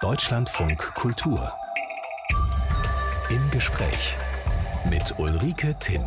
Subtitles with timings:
[0.00, 1.52] Deutschlandfunk Kultur.
[3.30, 4.16] Im Gespräch
[4.88, 6.06] mit Ulrike Timm.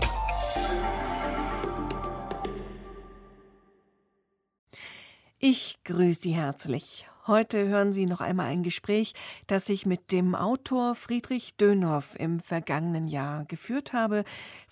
[5.40, 7.06] Ich grüße Sie herzlich.
[7.28, 9.14] Heute hören Sie noch einmal ein Gespräch,
[9.48, 14.24] das ich mit dem Autor Friedrich Dönhoff im vergangenen Jahr geführt habe.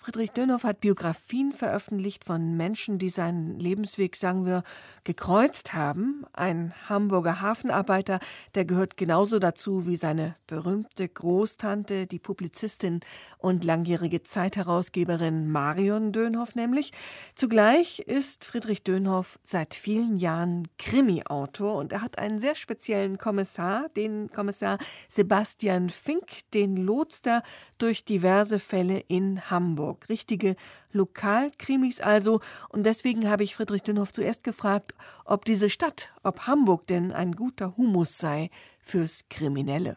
[0.02, 4.62] Friedrich Dönhoff hat Biografien veröffentlicht von Menschen, die seinen Lebensweg, sagen wir,
[5.04, 6.24] gekreuzt haben.
[6.32, 8.18] Ein Hamburger Hafenarbeiter,
[8.54, 13.00] der gehört genauso dazu wie seine berühmte Großtante, die Publizistin
[13.36, 16.92] und langjährige Zeitherausgeberin Marion Dönhoff nämlich.
[17.34, 23.90] Zugleich ist Friedrich Dönhoff seit vielen Jahren Krimi-Autor und er hat einen sehr speziellen Kommissar,
[23.90, 24.78] den Kommissar
[25.10, 27.42] Sebastian Fink, den Lotster
[27.76, 29.89] durch diverse Fälle in Hamburg.
[29.90, 30.08] Hamburg.
[30.08, 30.56] Richtige
[30.92, 32.40] Lokalkrimis also.
[32.68, 34.94] Und deswegen habe ich Friedrich Dünhoff zuerst gefragt,
[35.24, 38.50] ob diese Stadt, ob Hamburg denn ein guter Humus sei
[38.80, 39.96] fürs Kriminelle.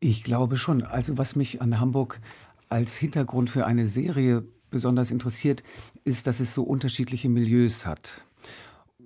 [0.00, 0.82] Ich glaube schon.
[0.82, 2.20] Also was mich an Hamburg
[2.68, 5.62] als Hintergrund für eine Serie besonders interessiert,
[6.04, 8.22] ist, dass es so unterschiedliche Milieus hat.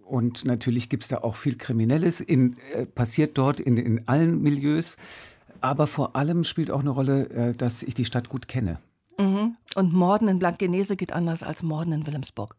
[0.04, 4.40] Und natürlich gibt es da auch viel Kriminelles, in, äh, passiert dort in, in allen
[4.40, 4.96] Milieus.
[5.60, 8.78] Aber vor allem spielt auch eine Rolle, äh, dass ich die Stadt gut kenne.
[9.18, 9.56] Mhm.
[9.74, 12.56] Und Morden in Blankenese geht anders als Morden in Wilhelmsburg.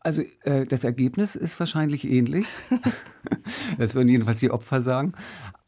[0.00, 2.46] Also äh, das Ergebnis ist wahrscheinlich ähnlich.
[3.78, 5.12] das würden jedenfalls die Opfer sagen.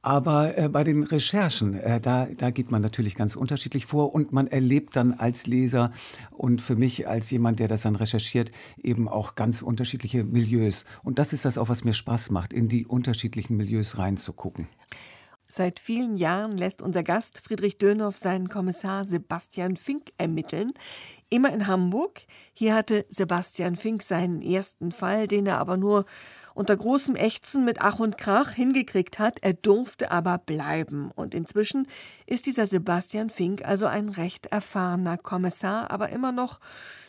[0.01, 4.33] Aber äh, bei den Recherchen, äh, da, da geht man natürlich ganz unterschiedlich vor und
[4.33, 5.93] man erlebt dann als Leser
[6.31, 10.85] und für mich als jemand, der das dann recherchiert, eben auch ganz unterschiedliche Milieus.
[11.03, 14.69] Und das ist das auch, was mir Spaß macht, in die unterschiedlichen Milieus reinzugucken.
[15.51, 20.75] Seit vielen Jahren lässt unser Gast Friedrich Dönhoff seinen Kommissar Sebastian Fink ermitteln.
[21.31, 22.21] Immer in Hamburg.
[22.53, 26.05] Hier hatte Sebastian Fink seinen ersten Fall, den er aber nur
[26.59, 29.39] unter großem Ächzen mit Ach und Krach hingekriegt hat.
[29.43, 31.13] Er durfte aber bleiben.
[31.15, 31.87] Und inzwischen
[32.27, 36.59] ist dieser Sebastian Fink also ein recht erfahrener Kommissar, aber immer noch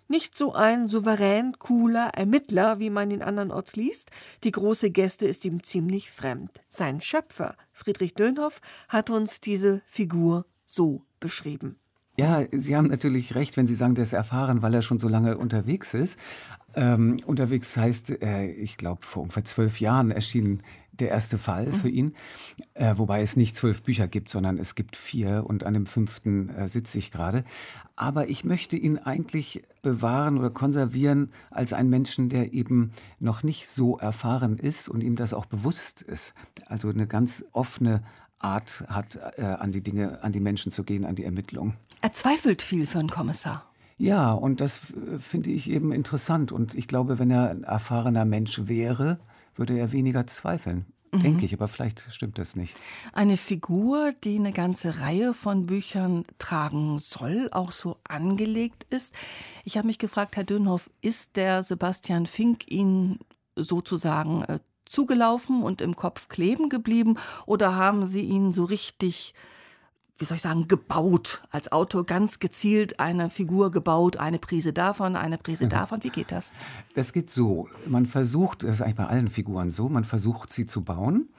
[0.07, 4.11] nicht so ein souverän cooler Ermittler, wie man ihn andernorts liest.
[4.43, 6.51] Die große Gäste ist ihm ziemlich fremd.
[6.67, 11.77] Sein Schöpfer, Friedrich Dönhoff, hat uns diese Figur so beschrieben.
[12.17, 15.07] Ja, Sie haben natürlich recht, wenn Sie sagen, der ist erfahren, weil er schon so
[15.07, 16.19] lange unterwegs ist.
[16.75, 20.61] Ähm, unterwegs heißt, äh, ich glaube, vor ungefähr zwölf Jahren erschien
[20.99, 21.73] der erste Fall mhm.
[21.73, 22.15] für ihn,
[22.73, 26.49] äh, wobei es nicht zwölf Bücher gibt, sondern es gibt vier und an dem fünften
[26.49, 27.43] äh, sitze ich gerade.
[27.95, 33.67] Aber ich möchte ihn eigentlich bewahren oder konservieren als einen Menschen, der eben noch nicht
[33.67, 36.33] so erfahren ist und ihm das auch bewusst ist.
[36.65, 38.03] Also eine ganz offene
[38.39, 41.73] Art hat, äh, an die Dinge, an die Menschen zu gehen, an die Ermittlung.
[42.01, 43.68] Er zweifelt viel für einen Kommissar.
[43.99, 46.51] Ja, und das äh, finde ich eben interessant.
[46.51, 49.19] Und ich glaube, wenn er ein erfahrener Mensch wäre,
[49.55, 50.85] würde er weniger zweifeln.
[51.11, 51.19] Mhm.
[51.19, 52.75] Denke ich, aber vielleicht stimmt das nicht.
[53.13, 59.13] Eine Figur, die eine ganze Reihe von Büchern tragen soll, auch so angelegt ist.
[59.65, 63.19] Ich habe mich gefragt, Herr Dönhoff, ist der Sebastian Fink Ihnen
[63.55, 69.33] sozusagen äh, zugelaufen und im Kopf kleben geblieben oder haben Sie ihn so richtig
[70.19, 75.15] wie soll ich sagen, gebaut, als Autor ganz gezielt eine Figur gebaut, eine Prise davon,
[75.15, 75.69] eine Prise mhm.
[75.69, 76.03] davon.
[76.03, 76.51] Wie geht das?
[76.93, 77.67] Das geht so.
[77.87, 81.29] Man versucht, das ist eigentlich bei allen Figuren so, man versucht sie zu bauen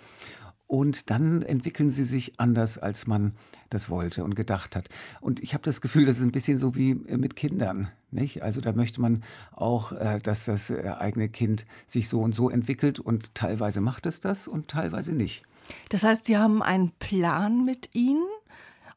[0.71, 3.33] und dann entwickeln sie sich anders, als man
[3.71, 4.89] das wollte und gedacht hat.
[5.21, 7.89] Und ich habe das Gefühl, das ist ein bisschen so wie äh, mit Kindern.
[8.13, 8.43] Nicht?
[8.43, 12.51] Also da möchte man auch, äh, dass das äh, eigene Kind sich so und so
[12.51, 15.43] entwickelt und teilweise macht es das und teilweise nicht.
[15.89, 18.23] Das heißt, Sie haben einen Plan mit Ihnen?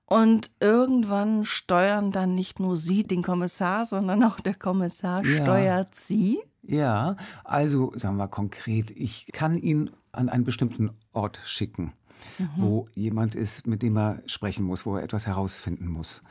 [0.06, 5.41] Und irgendwann steuern dann nicht nur Sie den Kommissar, sondern auch der Kommissar ja.
[5.41, 6.40] steuert Sie?
[6.62, 11.94] Ja, also sagen wir konkret, ich kann ihn an einen bestimmten Ort schicken,
[12.38, 12.47] mhm.
[12.58, 16.24] wo jemand ist, mit dem er sprechen muss, wo er etwas herausfinden muss.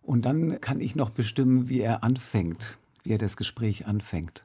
[0.00, 4.44] Und dann kann ich noch bestimmen, wie er anfängt, wie er das Gespräch anfängt.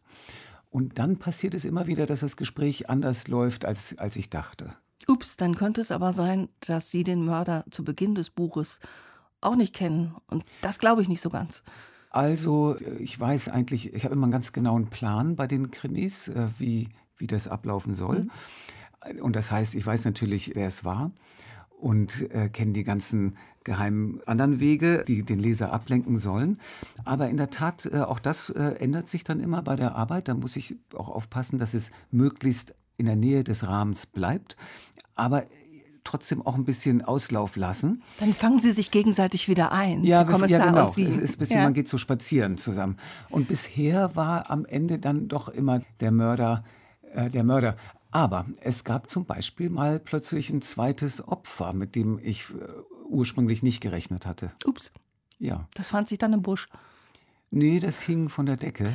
[0.70, 4.74] Und dann passiert es immer wieder, dass das Gespräch anders läuft, als, als ich dachte.
[5.08, 8.80] Ups, dann könnte es aber sein, dass Sie den Mörder zu Beginn des Buches
[9.42, 10.16] auch nicht kennen.
[10.28, 11.64] Und das glaube ich nicht so ganz.
[12.12, 16.48] Also, ich weiß eigentlich, ich habe immer einen ganz genauen Plan bei den Krimis, äh,
[16.58, 18.24] wie, wie das ablaufen soll.
[18.24, 19.22] Mhm.
[19.22, 21.12] Und das heißt, ich weiß natürlich, wer es war
[21.80, 26.60] und äh, kenne die ganzen geheimen anderen Wege, die den Leser ablenken sollen.
[27.06, 30.28] Aber in der Tat, äh, auch das äh, ändert sich dann immer bei der Arbeit.
[30.28, 34.58] Da muss ich auch aufpassen, dass es möglichst in der Nähe des Rahmens bleibt,
[35.20, 35.46] aber
[36.04, 38.02] trotzdem auch ein bisschen Auslauf lassen.
[38.20, 40.04] Dann fangen Sie sich gegenseitig wieder ein.
[40.04, 40.88] Ja, Kommissar ja genau.
[40.88, 41.64] Es ist ein bisschen, ja.
[41.64, 42.98] man geht so spazieren zusammen.
[43.30, 46.64] Und bisher war am Ende dann doch immer der Mörder,
[47.14, 47.76] äh, der Mörder.
[48.12, 52.56] Aber es gab zum Beispiel mal plötzlich ein zweites Opfer, mit dem ich äh,
[53.08, 54.52] ursprünglich nicht gerechnet hatte.
[54.66, 54.92] Ups.
[55.38, 55.68] Ja.
[55.76, 56.68] Das fand sich dann im Busch.
[57.52, 58.92] Nee, das hing von der Decke.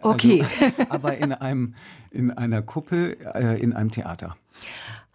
[0.00, 0.44] Okay.
[0.60, 1.74] Also, aber in, einem,
[2.10, 4.36] in einer Kuppel äh, in einem Theater.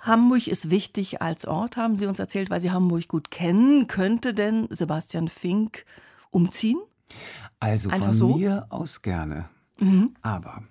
[0.08, 3.88] Hamburg ist wichtig als Ort, haben Sie uns erzählt, weil Sie Hamburg gut kennen.
[3.88, 5.86] Könnte denn Sebastian Fink
[6.32, 6.80] umziehen?
[7.60, 8.36] Also Einfach von so?
[8.38, 9.50] mir aus gerne.
[9.80, 10.16] Mhm.
[10.22, 10.64] Aber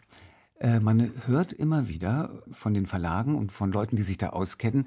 [0.58, 4.86] äh, man hört immer wieder von den Verlagen und von Leuten, die sich da auskennen,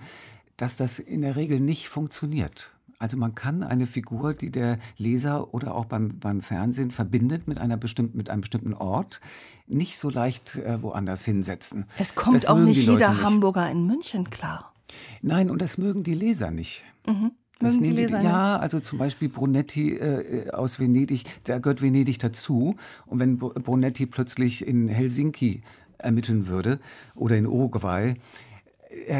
[0.58, 2.72] dass das in der Regel nicht funktioniert.
[3.02, 7.58] Also man kann eine Figur, die der Leser oder auch beim, beim Fernsehen verbindet mit,
[7.58, 9.22] einer bestimmten, mit einem bestimmten Ort,
[9.68, 11.86] nicht so leicht äh, woanders hinsetzen.
[11.98, 13.24] Es kommt Das auch nicht die jeder nicht.
[13.24, 14.74] Hamburger in München klar.
[15.22, 16.84] Nein, und das mögen die Leser nicht.
[17.06, 17.32] Das Mhm.
[17.62, 22.76] Die nehmen Leser ja, also zum Beispiel Brunetti äh, aus Venedig, da gehört Venedig dazu.
[23.06, 25.62] Und wenn Br- Brunetti plötzlich in Helsinki
[25.98, 26.80] ermitteln würde
[27.16, 28.16] oder in Uruguay, äh,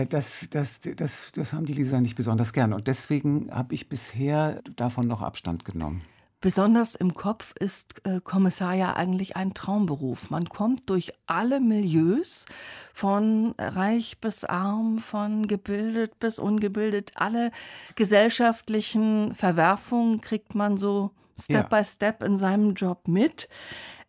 [0.10, 2.74] das, das, das, das haben die Leser nicht besonders gern.
[2.74, 6.02] Und deswegen habe ich bisher davon noch Abstand genommen.
[6.42, 10.30] Besonders im Kopf ist äh, Kommissar ja eigentlich ein Traumberuf.
[10.30, 12.46] Man kommt durch alle Milieus,
[12.94, 17.12] von reich bis arm, von gebildet bis ungebildet.
[17.16, 17.52] Alle
[17.96, 21.80] gesellschaftlichen Verwerfungen kriegt man so Step Ja.
[21.82, 23.50] by Step in seinem Job mit.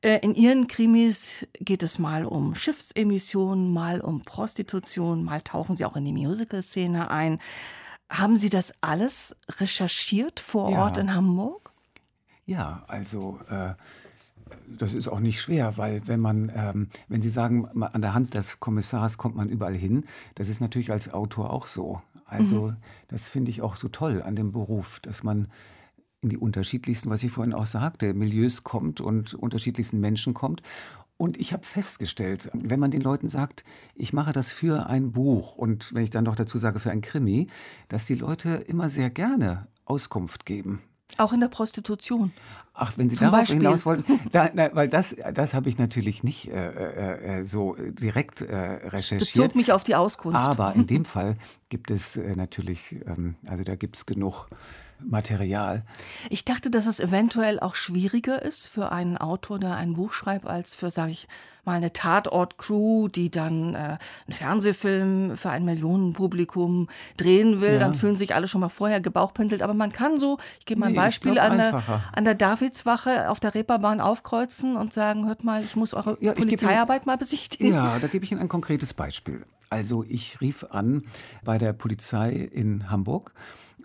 [0.03, 5.85] Äh, In Ihren Krimis geht es mal um Schiffsemissionen, mal um Prostitution, mal tauchen Sie
[5.85, 7.39] auch in die Musical-Szene ein.
[8.09, 10.85] Haben Sie das alles recherchiert vor Ja.
[10.85, 11.71] Ort in Hamburg?
[12.47, 13.75] Ja, also äh,
[14.67, 18.35] das ist auch nicht schwer, weil wenn man, ähm, wenn Sie sagen, an der Hand
[18.35, 20.05] des Kommissars kommt man überall hin,
[20.35, 22.03] das ist natürlich als Autor auch so.
[22.25, 22.73] Also
[23.09, 25.49] das finde ich auch so toll an dem Beruf, dass man
[26.23, 30.63] in die unterschiedlichsten, was ich vorhin auch sagte, Milieus kommt und unterschiedlichsten Menschen kommt.
[31.17, 33.65] Und ich habe festgestellt, wenn man den Leuten sagt,
[33.95, 37.03] ich mache das für ein Buch und wenn ich dann noch dazu sage für ein
[37.03, 37.49] Krimi,
[37.89, 40.81] dass die Leute immer sehr gerne Auskunft geben.
[41.19, 42.33] Auch in der Prostitution.
[42.73, 43.59] Ach, wenn Sie Zum darauf Beispiel.
[43.59, 47.77] hinaus wollten, da, na, weil das, das habe ich natürlich nicht äh, äh, äh, so
[47.77, 49.33] direkt äh, recherchiert.
[49.35, 50.39] Bezog mich auf die Auskunft.
[50.39, 51.37] Aber in dem Fall
[51.69, 54.49] gibt es äh, natürlich, ähm, also da gibt es genug
[55.05, 55.83] Material.
[56.29, 60.47] Ich dachte, dass es eventuell auch schwieriger ist für einen Autor, der ein Buch schreibt,
[60.47, 61.29] als für, sage ich
[61.65, 63.99] mal, eine Tatort-Crew, die dann äh, einen
[64.31, 67.75] Fernsehfilm für ein Millionenpublikum drehen will.
[67.75, 67.79] Ja.
[67.81, 69.63] Dann fühlen sich alle schon mal vorher gebauchpinselt.
[69.63, 71.83] Aber man kann so, ich gebe mal ein Nee, Beispiel, an der,
[72.13, 76.33] an der Davidswache auf der Reeperbahn aufkreuzen und sagen, hört mal, ich muss eure Ja,
[76.33, 77.73] ich geb Ihnen- Polizeiarbeit mal besichtigen.
[77.73, 79.45] Ja, da gebe ich Ihnen ein konkretes Beispiel.
[79.69, 81.05] Also ich rief an
[81.45, 83.33] bei der Polizei in Hamburg,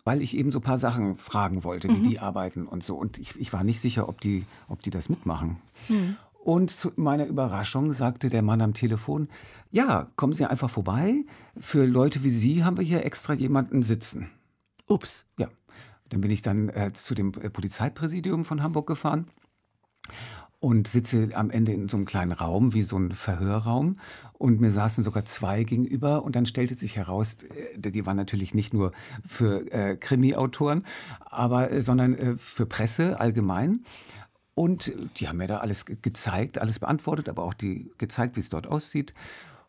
[0.05, 2.95] weil ich eben so ein paar Sachen fragen wollte, wie die arbeiten und so.
[2.95, 5.57] Und ich, ich war nicht sicher, ob die, ob die das mitmachen.
[6.43, 9.27] Und zu meiner Überraschung sagte der Mann am Telefon,
[9.71, 11.25] ja, kommen Sie einfach vorbei.
[11.59, 14.29] Für Leute wie Sie haben wir hier extra jemanden sitzen.
[14.87, 15.25] Ups.
[15.39, 15.49] Ja,
[16.09, 19.25] dann bin ich dann äh, zu dem äh, Polizeipräsidium von Hamburg gefahren
[20.65, 23.99] und sitze am Ende in so einem kleinen Raum, wie so ein Verhörraum.
[24.33, 26.23] Und mir saßen sogar zwei gegenüber.
[26.23, 28.91] Und dann stellte sich heraus, äh, die waren natürlich nicht nur
[29.27, 30.83] für äh, Krimi-Autoren,
[31.19, 33.83] aber, äh, sondern äh, für Presse allgemein.
[34.55, 38.39] Und die haben mir da alles ge- gezeigt, alles beantwortet, aber auch die gezeigt, wie
[38.39, 39.13] es dort aussieht.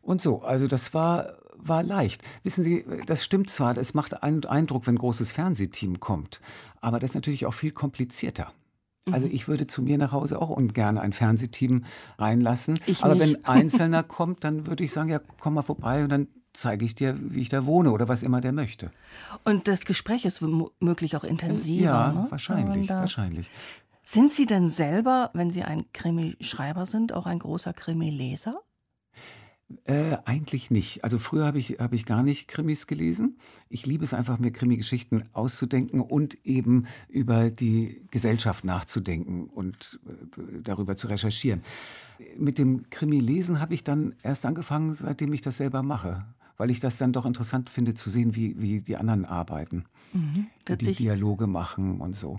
[0.00, 2.22] Und so, also das war, war leicht.
[2.42, 6.40] Wissen Sie, das stimmt zwar, das macht einen Eindruck, wenn ein großes Fernsehteam kommt,
[6.80, 8.50] aber das ist natürlich auch viel komplizierter.
[9.06, 9.14] Mhm.
[9.14, 11.84] Also ich würde zu mir nach Hause auch ungern ein Fernsehteam
[12.18, 12.80] reinlassen.
[12.86, 13.34] Ich aber nicht.
[13.34, 16.94] wenn Einzelner kommt, dann würde ich sagen, ja, komm mal vorbei und dann zeige ich
[16.94, 18.90] dir, wie ich da wohne oder was immer der möchte.
[19.44, 21.84] Und das Gespräch ist womöglich auch intensiver.
[21.84, 22.26] ja, ne?
[22.30, 23.50] Wahrscheinlich, wahrscheinlich.
[24.02, 28.54] Sind Sie denn selber, wenn Sie ein Krimi-Schreiber sind, auch ein großer Krimi-Leser?
[29.84, 31.02] Äh, eigentlich nicht.
[31.02, 33.36] Also früher habe ich, hab ich gar nicht Krimis gelesen.
[33.68, 40.60] Ich liebe es einfach, mir Krimi-Geschichten auszudenken und eben über die Gesellschaft nachzudenken und äh,
[40.62, 41.62] darüber zu recherchieren.
[42.38, 46.24] Mit dem Krimi-Lesen habe ich dann erst angefangen, seitdem ich das selber mache.
[46.58, 49.84] Weil ich das dann doch interessant finde, zu sehen, wie, wie die anderen arbeiten.
[50.12, 52.38] wie Wird die Dialoge machen und so.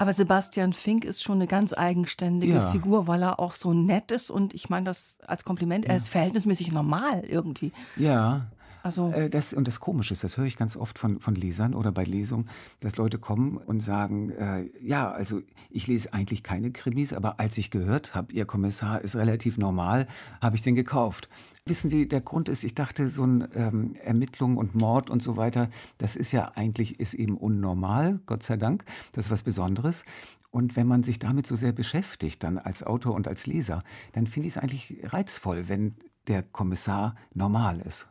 [0.00, 2.70] Aber Sebastian Fink ist schon eine ganz eigenständige Ja.
[2.70, 6.08] Figur, weil er auch so nett ist und ich meine das als Kompliment, er ist
[6.08, 7.72] verhältnismäßig normal irgendwie.
[7.96, 8.46] Ja,
[8.82, 11.74] Also Äh, das, und das Komische ist, das höre ich ganz oft von, von Lesern
[11.74, 12.48] oder bei Lesungen,
[12.80, 17.58] dass Leute kommen und sagen, äh, ja, also ich lese eigentlich keine Krimis, aber als
[17.58, 20.06] ich gehört habe, Ihr Kommissar ist relativ normal,
[20.40, 21.28] habe ich den gekauft.
[21.66, 25.36] Wissen Sie, der Grund ist, ich dachte, so ein ähm, Ermittlung und Mord und so
[25.36, 25.68] weiter,
[25.98, 30.04] das ist ja eigentlich, ist eben unnormal, Gott sei Dank, das ist was Besonderes.
[30.50, 33.82] Und wenn man sich damit so sehr beschäftigt, dann als Autor und als Leser,
[34.12, 35.94] dann finde ich es eigentlich reizvoll, wenn
[36.26, 38.08] der Kommissar normal ist.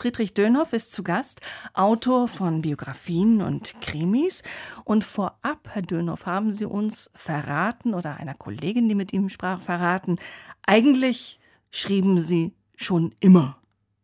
[0.00, 1.42] Friedrich Dönhoff ist zu Gast,
[1.74, 4.42] Autor von Biografien und Krimis.
[4.84, 9.60] Und vorab, Herr Dönhoff, haben Sie uns verraten oder einer Kollegin, die mit ihm sprach,
[9.60, 10.16] verraten,
[10.66, 11.38] eigentlich
[11.70, 13.58] schrieben Sie schon immer.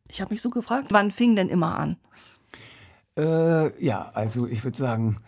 [0.09, 1.97] Ich habe mich so gefragt, wann fing denn immer an?
[3.17, 5.19] Äh, ja, also ich würde sagen,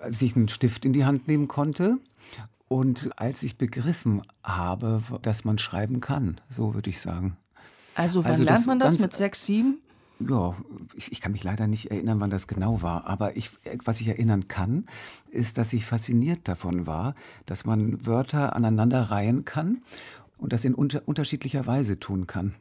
[0.00, 1.98] als ich einen Stift in die Hand nehmen konnte
[2.68, 7.36] und als ich begriffen habe, dass man schreiben kann, so würde ich sagen.
[7.94, 8.98] Also wann also lernt man das?
[8.98, 9.80] Mit sechs, sieben?
[10.20, 10.54] Ja,
[10.94, 13.06] ich, ich, kann mich leider nicht erinnern, wann das genau war.
[13.06, 13.50] Aber ich,
[13.84, 14.86] was ich erinnern kann,
[15.30, 17.14] ist, dass ich fasziniert davon war,
[17.46, 19.82] dass man Wörter aneinander reihen kann
[20.38, 22.54] und das in unter, unterschiedlicher Weise tun kann.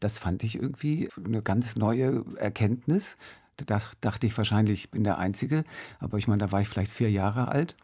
[0.00, 3.16] Das fand ich irgendwie eine ganz neue Erkenntnis.
[3.66, 5.64] Da dachte ich wahrscheinlich, ich bin der Einzige.
[5.98, 7.76] Aber ich meine, da war ich vielleicht vier Jahre alt.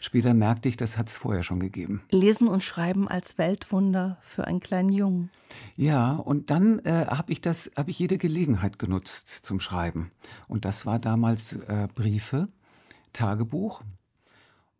[0.00, 2.02] Später merkte ich, das hat es vorher schon gegeben.
[2.10, 5.30] Lesen und Schreiben als Weltwunder für einen kleinen Jungen.
[5.76, 10.10] Ja, und dann äh, habe ich das, habe ich jede Gelegenheit genutzt zum Schreiben.
[10.48, 12.48] Und das war damals äh, Briefe,
[13.12, 13.82] Tagebuch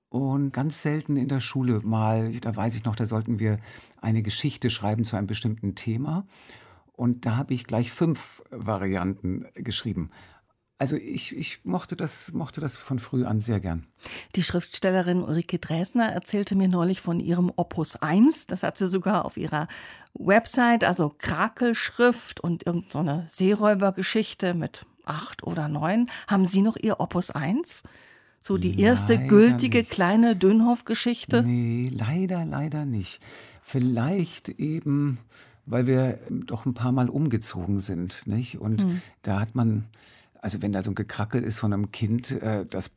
[0.08, 2.32] und ganz selten in der Schule mal.
[2.40, 3.58] Da weiß ich noch, da sollten wir
[4.00, 6.26] eine Geschichte schreiben zu einem bestimmten Thema.
[6.92, 10.10] Und da habe ich gleich fünf Varianten geschrieben.
[10.78, 13.86] Also ich, ich mochte, das, mochte das von früh an sehr gern.
[14.34, 18.48] Die Schriftstellerin Ulrike Dresner erzählte mir neulich von ihrem Opus 1.
[18.48, 19.68] Das hat sie sogar auf ihrer
[20.14, 26.10] Website, also Krakelschrift und irgendeine so Seeräubergeschichte mit acht oder neun.
[26.26, 27.84] Haben Sie noch Ihr Opus 1?
[28.40, 29.90] So die erste leider gültige nicht.
[29.90, 31.44] kleine Dönhoff-Geschichte?
[31.44, 33.20] Nee, leider, leider nicht.
[33.62, 35.18] Vielleicht eben,
[35.66, 38.58] weil wir doch ein paar Mal umgezogen sind, nicht?
[38.58, 39.02] Und hm.
[39.22, 39.86] da hat man
[40.42, 42.90] also wenn da so ein Gekrackel ist von einem Kind, äh, das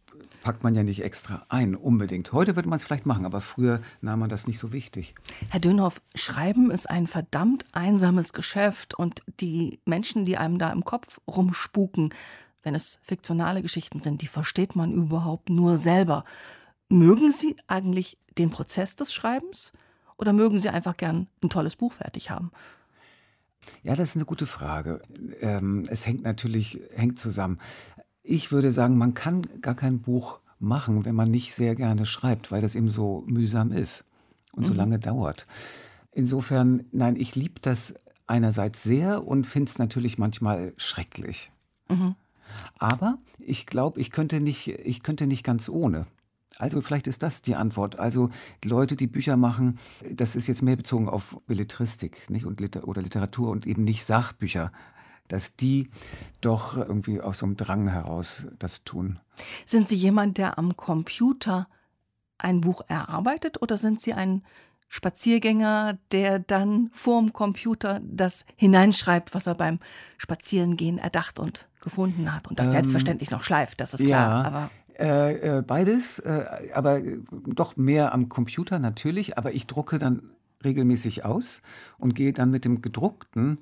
[0.44, 2.34] packt man ja nicht extra ein, unbedingt.
[2.34, 5.16] Heute würde man es vielleicht machen, aber früher nahm man das nicht so wichtig.
[5.50, 10.84] Herr Dönhoff, Schreiben ist ein verdammt einsames Geschäft und die Menschen, die einem da im
[10.84, 12.14] Kopf rumspuken,
[12.64, 16.26] wenn es fiktionale Geschichten sind, die versteht man überhaupt nur selber.
[16.90, 19.74] Mögen Sie eigentlich den Prozess des Schreibens
[20.18, 22.52] oder mögen Sie einfach gern ein tolles Buch fertig haben?
[23.84, 25.02] Ja, das ist eine gute Frage.
[25.42, 27.60] Ähm, es hängt natürlich hängt zusammen.
[28.24, 32.52] Ich würde sagen, man kann gar kein Buch machen, wenn man nicht sehr gerne schreibt,
[32.52, 34.06] weil das eben so mühsam ist
[34.54, 34.68] und mhm.
[34.68, 35.46] so lange dauert.
[36.12, 37.96] Insofern, nein, ich liebe das
[38.28, 41.52] einerseits sehr und finde es natürlich manchmal schrecklich.
[41.90, 42.16] Mhm.
[42.80, 46.08] Aber ich glaube, ich könnte nicht, ich könnte nicht ganz ohne.
[46.58, 48.00] Also vielleicht ist das die Antwort.
[48.00, 48.30] Also
[48.64, 49.78] Leute, die Bücher machen,
[50.10, 52.46] das ist jetzt mehr bezogen auf Belletristik nicht?
[52.46, 54.72] Und Liter oder Literatur und eben nicht Sachbücher,
[55.28, 55.90] dass die
[56.42, 59.20] doch irgendwie aus so einem Drang heraus das tun.
[59.66, 61.68] Sind Sie jemand, der am Computer
[62.38, 64.44] ein Buch erarbeitet oder sind Sie ein
[64.88, 69.80] Spaziergänger, der dann vorm Computer das hineinschreibt, was er beim
[70.18, 74.44] Spazierengehen erdacht und gefunden hat und das ähm, selbstverständlich noch schleift, das ist klar.
[74.44, 77.02] Ja, aber äh, äh, beides, äh, aber
[77.48, 79.38] doch mehr am Computer natürlich.
[79.38, 80.32] Aber ich drucke dann
[80.64, 81.62] regelmäßig aus
[81.98, 83.60] und gehe dann mit dem gedruckten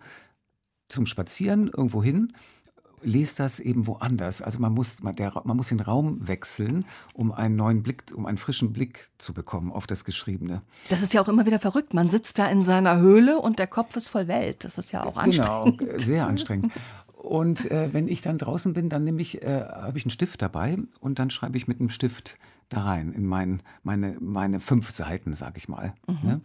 [0.88, 2.34] zum Spazieren irgendwo hin
[3.04, 4.42] lese das eben woanders.
[4.42, 8.26] Also man muss, man, der, man muss den Raum wechseln, um einen neuen Blick, um
[8.26, 10.62] einen frischen Blick zu bekommen auf das Geschriebene.
[10.90, 11.94] Das ist ja auch immer wieder verrückt.
[11.94, 14.64] Man sitzt da in seiner Höhle und der Kopf ist voll Welt.
[14.64, 15.80] Das ist ja auch genau, anstrengend.
[15.80, 16.72] Genau, sehr anstrengend.
[17.24, 20.42] Und äh, wenn ich dann draußen bin, dann nehme ich, äh, habe ich einen Stift
[20.42, 22.38] dabei und dann schreibe ich mit einem Stift
[22.68, 25.94] da rein in mein, meine, meine fünf Seiten, sage ich mal.
[26.06, 26.18] Mhm.
[26.22, 26.42] Ne?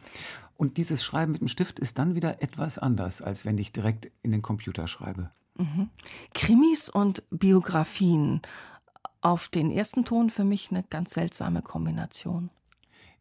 [0.57, 4.13] Und dieses Schreiben mit dem Stift ist dann wieder etwas anders, als wenn ich direkt
[4.23, 5.31] in den Computer schreibe.
[5.57, 5.91] Mhm.
[6.33, 8.41] Krimis und Biografien.
[9.21, 12.51] Auf den ersten Ton für mich eine ganz seltsame Kombination.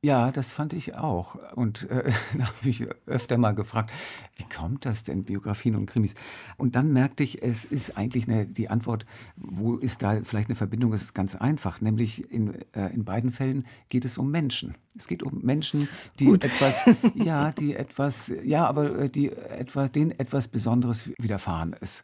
[0.02, 1.36] Ja, das fand ich auch.
[1.56, 3.92] Und äh, da habe ich öfter mal gefragt,
[4.36, 6.14] wie kommt das denn, Biografien und Krimis?
[6.58, 10.56] Und dann merkte ich, es ist eigentlich eine, die Antwort, wo ist da vielleicht eine
[10.56, 10.94] Verbindung?
[10.94, 14.76] Es ist ganz einfach, nämlich in, äh, in beiden Fällen geht es um Menschen.
[14.96, 15.90] Es geht um Menschen,
[16.20, 16.46] die Gut.
[16.46, 16.80] etwas,
[17.16, 22.04] ja, die etwas, ja, aber äh, die etwas, denen etwas Besonderes widerfahren ist.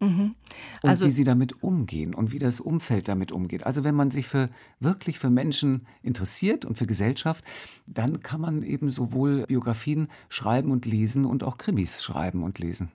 [0.00, 0.34] Mhm.
[0.82, 3.64] Also, und wie sie damit umgehen und wie das Umfeld damit umgeht.
[3.64, 7.44] Also wenn man sich für wirklich für Menschen interessiert und für Gesellschaft,
[7.86, 12.90] dann kann man eben sowohl Biografien schreiben und lesen und auch Krimis schreiben und lesen.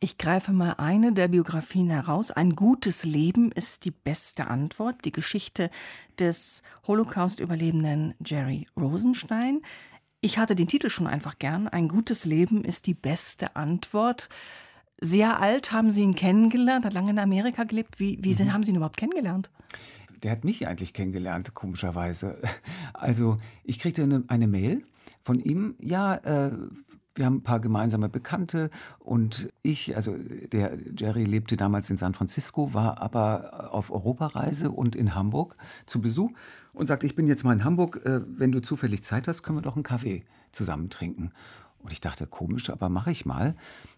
[0.00, 2.30] Ich greife mal eine der Biografien heraus.
[2.30, 5.04] Ein gutes Leben ist die beste Antwort.
[5.06, 5.70] Die Geschichte
[6.18, 9.62] des Holocaust-Überlebenden Jerry Rosenstein.
[10.20, 11.68] Ich hatte den Titel schon einfach gern.
[11.68, 14.28] Ein gutes Leben ist die beste Antwort
[15.00, 18.00] sehr alt, haben Sie ihn kennengelernt, hat lange in Amerika gelebt.
[18.00, 18.52] Wie, wie mhm.
[18.52, 19.50] haben Sie ihn überhaupt kennengelernt?
[20.22, 22.38] Der hat mich eigentlich kennengelernt, komischerweise.
[22.94, 24.82] Also ich kriegte eine, eine Mail
[25.22, 26.52] von ihm, ja, äh,
[27.16, 30.16] wir haben ein paar gemeinsame Bekannte und ich, also
[30.52, 36.00] der Jerry lebte damals in San Francisco, war aber auf Europareise und in Hamburg zu
[36.00, 36.32] Besuch
[36.72, 39.58] und sagte, ich bin jetzt mal in Hamburg, äh, wenn du zufällig Zeit hast, können
[39.58, 41.30] wir doch einen Kaffee zusammen trinken.
[41.84, 43.54] Und ich dachte, komisch, aber mache ich mal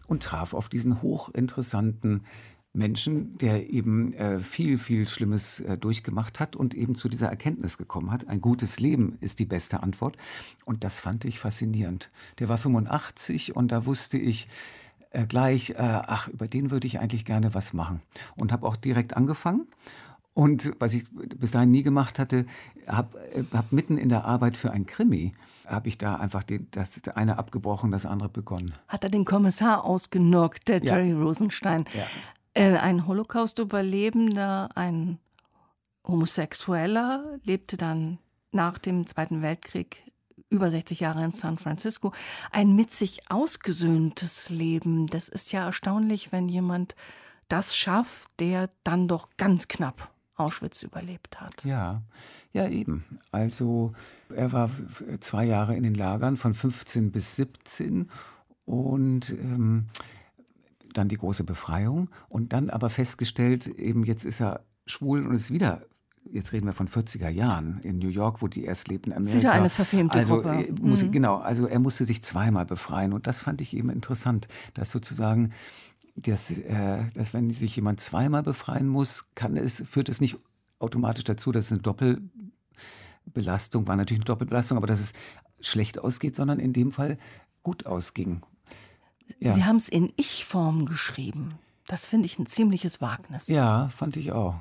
[0.07, 2.25] und traf auf diesen hochinteressanten
[2.73, 7.77] Menschen, der eben äh, viel, viel Schlimmes äh, durchgemacht hat und eben zu dieser Erkenntnis
[7.77, 8.27] gekommen hat.
[8.27, 10.17] Ein gutes Leben ist die beste Antwort.
[10.65, 12.11] Und das fand ich faszinierend.
[12.39, 14.49] Der war 85 und da wusste ich
[15.11, 18.01] äh, gleich, äh, ach, über den würde ich eigentlich gerne was machen.
[18.35, 19.65] Und habe auch direkt angefangen.
[20.37, 22.45] Und was ich bis dahin nie gemacht hatte,
[22.85, 25.31] habe äh, hab mitten in der Arbeit für ein Krimi,
[25.65, 28.75] habe ich da einfach den, das eine abgebrochen, das andere begonnen.
[28.87, 31.17] Hat er den Kommissar ausgenockt, der Jerry ja.
[31.17, 31.85] Rosenstein.
[31.91, 32.03] Ja.
[32.53, 35.17] Äh, ein Holocaust-Überlebender, ein
[36.05, 38.19] Homosexueller, lebte dann
[38.51, 40.03] nach dem Zweiten Weltkrieg
[40.51, 42.13] über 60 Jahre in San Francisco.
[42.51, 45.07] Ein mit sich ausgesöhntes Leben.
[45.07, 46.95] Das ist ja erstaunlich, wenn jemand
[47.47, 51.65] das schafft, der dann doch ganz knapp Auschwitz überlebt hat.
[51.65, 52.01] Ja,
[52.53, 53.03] ja eben.
[53.31, 53.93] Also
[54.33, 54.69] er war
[55.19, 58.09] zwei Jahre in den Lagern von 15 bis 17
[58.65, 59.87] und ähm,
[60.93, 65.51] dann die große Befreiung und dann aber festgestellt, eben jetzt ist er schwul und ist
[65.51, 65.83] wieder
[66.31, 69.39] jetzt reden wir von 40er Jahren in New York, wo die erst lebten, Amerika.
[69.39, 70.67] Wieder eine verfemte also, Gruppe.
[70.67, 71.11] Äh, muss, mhm.
[71.11, 75.51] Genau, also er musste sich zweimal befreien und das fand ich eben interessant, dass sozusagen,
[76.17, 80.37] dass, äh, dass wenn sich jemand zweimal befreien muss, kann es, führt es nicht
[80.79, 85.13] automatisch dazu, dass es eine Doppelbelastung war, natürlich eine Doppelbelastung, aber dass es
[85.61, 87.17] schlecht ausgeht, sondern in dem Fall
[87.63, 88.41] gut ausging.
[89.39, 89.53] Ja.
[89.53, 91.55] Sie haben es in Ich-Form geschrieben.
[91.85, 93.47] Das finde ich ein ziemliches Wagnis.
[93.47, 94.55] Ja, fand ich auch.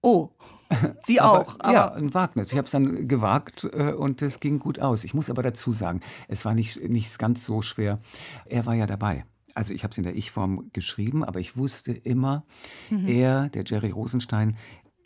[0.00, 0.30] Oh,
[1.04, 1.56] Sie auch.
[1.60, 2.50] Aber, ja, ein Wagnis.
[2.50, 5.04] Ich habe es dann gewagt äh, und es ging gut aus.
[5.04, 8.00] Ich muss aber dazu sagen, es war nicht, nicht ganz so schwer.
[8.46, 9.24] Er war ja dabei.
[9.54, 12.44] Also ich habe es in der Ich-Form geschrieben, aber ich wusste immer,
[12.90, 13.06] mhm.
[13.06, 14.56] er, der Jerry Rosenstein,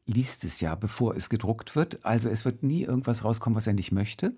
[0.07, 2.05] liest es ja, bevor es gedruckt wird.
[2.05, 4.37] Also es wird nie irgendwas rauskommen, was er nicht möchte.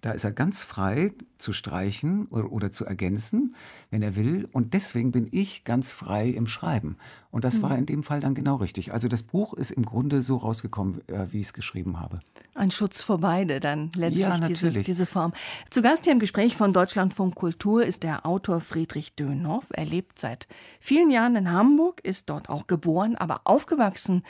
[0.00, 3.54] Da ist er ganz frei zu streichen oder, oder, zu ergänzen,
[3.90, 4.48] wenn er will.
[4.52, 6.96] Und deswegen bin ich ganz frei im Schreiben.
[7.30, 7.62] Und das mhm.
[7.62, 8.92] war in dem Fall dann genau richtig.
[8.92, 12.20] Also das Buch ist im Grunde so rausgekommen, äh, wie ich es geschrieben habe.
[12.54, 15.32] Ein Schutz vor beide dann letztlich ja, diese, diese Form.
[15.70, 19.68] Zu Gast hier im Gespräch von Deutschlandfunk Kultur ist der Autor Friedrich Dönhoff.
[19.70, 20.48] Er lebt seit
[20.80, 24.22] vielen Jahren in Hamburg, ist dort auch geboren, aber aufgewachsen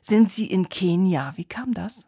[0.00, 1.34] sind Sie in Kenia.
[1.36, 2.06] Wie kam das?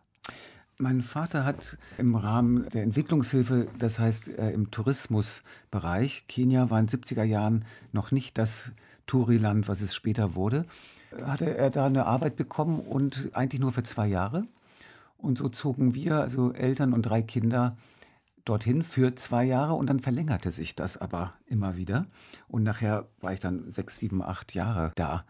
[0.81, 6.87] Mein Vater hat im Rahmen der Entwicklungshilfe, das heißt äh, im Tourismusbereich, Kenia war in
[6.87, 8.71] den 70er Jahren noch nicht das
[9.09, 10.67] Touriland, was es später wurde,
[11.25, 14.47] hatte er da eine Arbeit bekommen und eigentlich nur für zwei Jahre.
[15.17, 17.77] Und so zogen wir, also Eltern und drei Kinder,
[18.45, 22.07] dorthin für zwei Jahre und dann verlängerte sich das aber immer wieder.
[22.47, 25.25] Und nachher war ich dann sechs, sieben, acht Jahre da.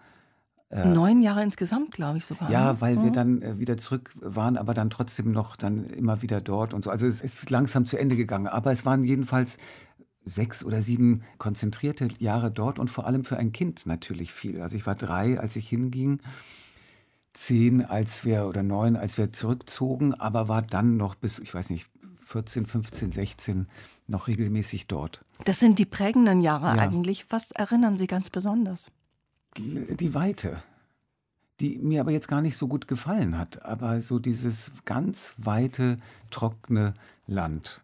[0.71, 2.51] Äh, Neun Jahre insgesamt, glaube ich sogar.
[2.51, 2.81] Ja, ne?
[2.81, 3.05] weil mhm.
[3.05, 6.85] wir dann äh, wieder zurück waren, aber dann trotzdem noch dann immer wieder dort und
[6.85, 6.91] so.
[6.91, 8.47] Also es ist langsam zu Ende gegangen.
[8.47, 9.59] Aber es waren jedenfalls
[10.25, 14.61] sechs oder sieben konzentrierte Jahre dort und vor allem für ein Kind natürlich viel.
[14.61, 16.21] Also ich war drei, als ich hinging,
[17.33, 21.71] zehn, als wir oder neun, als wir zurückzogen, aber war dann noch bis, ich weiß
[21.71, 21.89] nicht,
[22.25, 23.69] 14, 15, 16
[24.07, 25.25] noch regelmäßig dort.
[25.47, 26.83] Das sind die prägenden Jahre ja.
[26.83, 27.25] eigentlich.
[27.31, 28.91] Was erinnern Sie ganz besonders?
[29.59, 30.62] Die Weite,
[31.61, 33.64] die mir aber jetzt gar nicht so gut gefallen hat.
[33.64, 35.99] Aber so dieses ganz weite,
[36.31, 36.94] trockene
[37.27, 37.83] Land,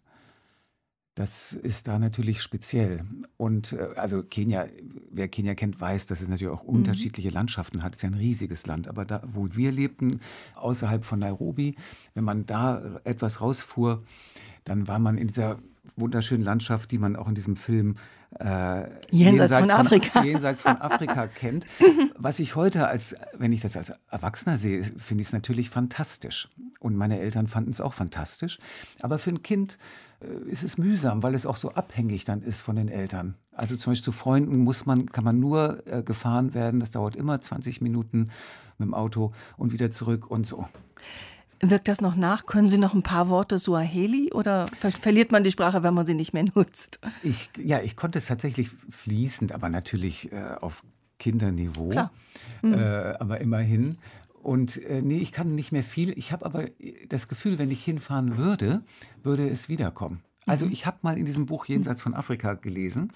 [1.15, 3.05] das ist da natürlich speziell.
[3.37, 4.67] Und äh, also Kenia,
[5.11, 6.71] wer Kenia kennt, weiß, dass es natürlich auch mhm.
[6.71, 7.95] unterschiedliche Landschaften hat.
[7.95, 8.89] Es ist ja ein riesiges Land.
[8.89, 10.21] Aber da, wo wir lebten,
[10.57, 11.77] außerhalb von Nairobi,
[12.15, 14.03] wenn man da etwas rausfuhr,
[14.65, 15.59] dann war man in dieser
[15.97, 17.97] wunderschönen Landschaft, die man auch in diesem Film
[18.39, 21.67] äh, jenseits, jenseits, von Afrika, von, jenseits von Afrika kennt.
[22.17, 26.49] Was ich heute als, wenn ich das als Erwachsener sehe, finde ich es natürlich fantastisch.
[26.81, 28.59] Und meine Eltern fanden es auch fantastisch.
[29.03, 29.79] Aber für ein Kind
[30.21, 33.37] äh, ist es mühsam, weil es auch so abhängig dann ist von den Eltern.
[33.53, 36.81] Also zum Beispiel zu Freunden muss man, kann man nur äh, gefahren werden.
[36.81, 38.31] Das dauert immer 20 Minuten
[38.79, 40.67] mit dem Auto und wieder zurück und so.
[41.71, 42.47] Wirkt das noch nach?
[42.47, 46.07] Können Sie noch ein paar Worte Suaheli oder ver verliert man die Sprache, wenn man
[46.07, 46.99] sie nicht mehr nutzt?
[47.23, 50.83] Ich, ja, ich konnte es tatsächlich fließend, aber natürlich äh, auf
[51.19, 51.89] Kinderniveau.
[51.89, 52.13] Klar.
[52.63, 52.75] Mhm.
[52.75, 52.79] Äh,
[53.19, 53.97] aber immerhin.
[54.43, 56.17] Und äh, nee, ich kann nicht mehr viel.
[56.19, 56.67] Ich habe aber
[57.09, 58.83] das Gefühl, wenn ich hinfahren würde,
[59.23, 60.23] würde es wiederkommen.
[60.47, 60.73] Also mhm.
[60.73, 63.13] ich habe mal in diesem Buch Jenseits von Afrika gelesen,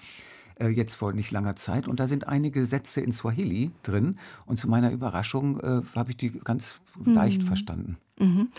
[0.59, 1.87] äh, jetzt vor nicht langer Zeit.
[1.87, 4.17] Und da sind einige Sätze in Swahili drin.
[4.45, 7.13] Und zu meiner Überraschung äh, habe ich die ganz mhm.
[7.13, 7.97] leicht verstanden.
[8.19, 8.49] Mhm.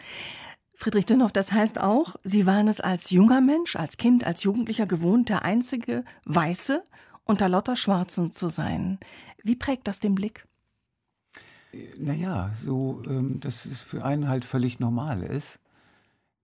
[0.75, 4.87] Friedrich Dönhoff, das heißt auch, Sie waren es als junger Mensch, als Kind, als Jugendlicher
[4.87, 6.83] gewohnt, der einzige Weiße
[7.25, 8.99] unter lauter Schwarzen zu sein.
[9.43, 10.47] Wie prägt das den Blick?
[11.99, 15.59] Naja, so, ähm, dass es für einen halt völlig normal ist,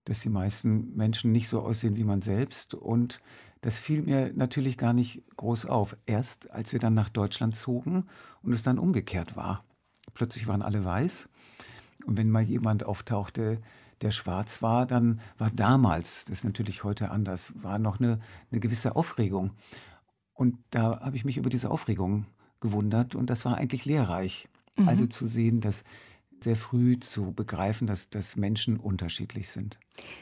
[0.05, 2.75] dass die meisten Menschen nicht so aussehen wie man selbst.
[2.75, 3.21] Und
[3.67, 5.97] das fiel mir natürlich gar nicht groß auf.
[6.05, 8.05] Erst als wir dann nach Deutschland zogen
[8.41, 9.65] und es dann umgekehrt war.
[10.13, 11.27] Plötzlich waren alle weiß.
[12.05, 13.59] Und wenn mal jemand auftauchte,
[13.99, 18.61] der schwarz war, dann war damals, das ist natürlich heute anders, war noch eine, eine
[18.61, 19.51] gewisse Aufregung.
[20.31, 22.25] Und da habe ich mich über diese Aufregung
[22.61, 24.47] gewundert und das war eigentlich lehrreich.
[24.77, 24.87] Mhm.
[24.87, 25.83] Also zu sehen, dass
[26.43, 29.77] sehr früh zu begreifen, dass, dass Menschen unterschiedlich sind.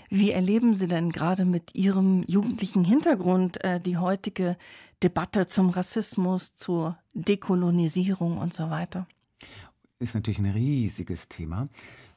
[0.10, 4.58] Wie erleben Sie denn gerade mit Ihrem jugendlichen Hintergrund äh, die heutige
[5.04, 9.08] Debatte zum Rassismus, zur Dekolonisierung und so weiter?
[10.00, 11.70] Ist natürlich ein riesiges Thema.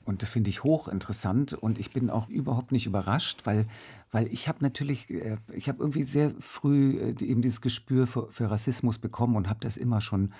[0.08, 3.66] Und das finde ich hochinteressant und ich bin auch überhaupt nicht überrascht, weil,
[4.10, 8.32] weil ich habe natürlich, äh, ich habe irgendwie sehr früh äh, eben dieses Gespür für,
[8.32, 10.32] für Rassismus bekommen und habe das immer schon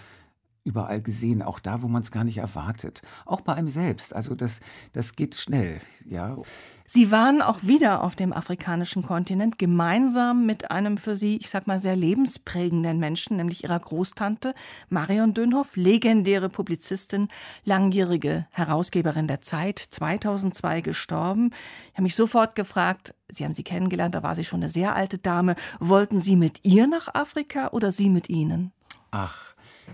[0.69, 3.03] überall gesehen, auch da, wo man es gar nicht erwartet.
[3.25, 4.15] Auch bei einem selbst.
[4.15, 4.61] Also das,
[4.93, 6.37] das geht schnell, ja.
[6.91, 11.67] Sie waren auch wieder auf dem afrikanischen Kontinent, gemeinsam mit einem für Sie, ich sag
[11.67, 14.55] mal, sehr lebensprägenden Menschen, nämlich Ihrer Großtante
[14.89, 17.29] Marion Dönhoff, legendäre Publizistin,
[17.65, 21.51] langjährige Herausgeberin der Zeit, 2002 gestorben.
[21.89, 24.95] Ich habe mich sofort gefragt, Sie haben sie kennengelernt, da war sie schon eine sehr
[24.95, 25.57] alte Dame.
[25.81, 28.73] Wollten Sie mit ihr nach Afrika oder Sie mit Ihnen?
[29.11, 29.48] Ach,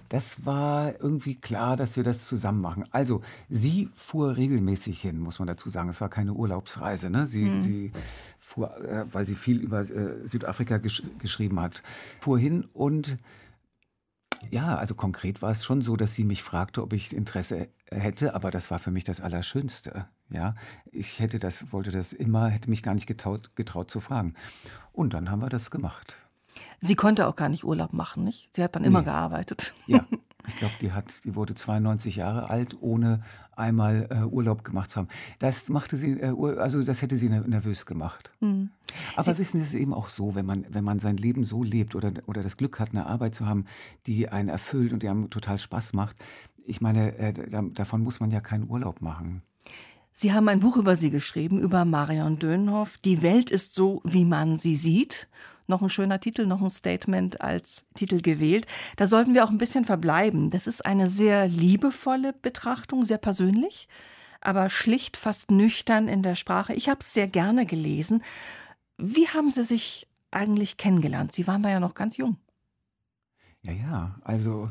[0.09, 2.85] das war irgendwie klar, dass wir das zusammen machen.
[2.91, 5.89] Also, sie fuhr regelmäßig hin, muss man dazu sagen.
[5.89, 7.11] Es war keine Urlaubsreise.
[7.11, 7.27] Ne?
[7.27, 7.61] Sie, mhm.
[7.61, 7.93] sie
[8.41, 11.83] fuhr, äh, weil sie viel über äh, Südafrika gesch geschrieben hat,
[12.21, 13.17] fuhr hin und
[14.51, 18.35] ja, also konkret war es schon so, dass sie mich fragte, ob ich Interesse hätte,
[18.35, 20.07] aber das war für mich das Allerschönste.
[20.31, 20.55] Ja,
[20.91, 24.35] ich hätte das, wollte das immer, hätte mich gar nicht getraut, getraut zu fragen.
[24.93, 26.17] Und dann haben wir das gemacht.
[26.79, 28.49] Sie konnte auch gar nicht Urlaub machen, nicht?
[28.55, 29.07] Sie hat dann immer nee.
[29.07, 29.75] gearbeitet.
[29.87, 30.07] Ja,
[30.47, 33.23] ich glaube, die hat, die wurde 92 Jahre alt, ohne
[33.57, 35.09] einmal äh, Urlaub gemacht zu haben.
[35.39, 38.31] Das machte sie, äh, also das hätte sie nervös gemacht.
[38.41, 38.71] Mhm.
[39.15, 41.63] Aber sie wissen, es ist eben auch so, wenn man, wenn man sein Leben so
[41.63, 43.65] lebt oder, oder das Glück hat, eine Arbeit zu haben,
[44.07, 46.17] die einen erfüllt und die einem total Spaß macht.
[46.67, 49.43] Ich meine, äh, da, davon muss man ja keinen Urlaub machen.
[50.13, 52.99] Sie haben ein Buch über sie geschrieben, über Marion Dönhoff.
[52.99, 55.29] Die Welt ist so, wie man sie sieht
[55.67, 58.67] noch ein schöner Titel, noch ein Statement als Titel gewählt.
[58.97, 60.51] Da sollten wir auch ein bisschen verbleiben.
[60.51, 63.89] Das ist eine sehr liebevolle Betrachtung, sehr persönlich,
[64.41, 66.75] aber schlicht, fast nüchtern in der Sprache.
[66.75, 68.23] Ich habe es sehr gerne gelesen.
[68.99, 71.33] Wie haben Sie sich eigentlich kennengelernt?
[71.33, 72.37] Sie waren da ja noch ganz jung.
[73.63, 74.71] Ja, ja, also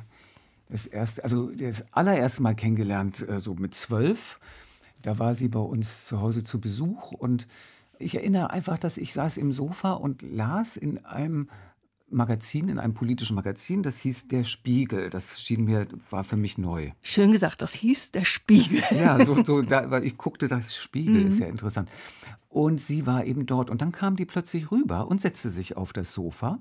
[0.70, 4.40] das erste, also das allererste Mal kennengelernt, äh, so mit zwölf.
[5.02, 7.48] Da war sie bei uns zu Hause zu Besuch und
[8.04, 11.50] ich erinnere einfach, dass ich saß im Sofa und las in einem
[12.14, 15.10] Magazin, in einem politischen Magazin, das hieß Der Spiegel.
[15.10, 16.92] Das schien mir, war für mich neu.
[17.02, 18.82] Schön gesagt, das hieß Der Spiegel.
[18.92, 21.28] Ja, so, so da, weil ich guckte, das Spiegel mhm.
[21.28, 21.90] ist ja interessant.
[22.50, 23.70] Und sie war eben dort.
[23.70, 26.60] Und dann kam die plötzlich rüber und setzte sich auf das Sofa.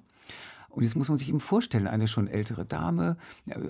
[0.70, 3.18] Und jetzt muss man sich eben vorstellen, eine schon ältere Dame,